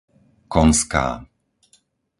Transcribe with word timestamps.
Konská 0.55 1.05